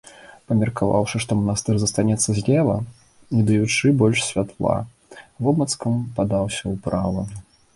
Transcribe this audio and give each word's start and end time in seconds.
Памеркаваўшы, 0.51 1.19
што 1.25 1.35
манастыр 1.41 1.75
застанецца 1.83 2.29
злева, 2.39 2.77
не 3.35 3.43
даючы 3.49 3.93
больш 4.01 4.19
святла, 4.29 4.75
вобмацкам 5.43 5.93
падаўся 6.17 6.63
ўправа. 6.77 7.21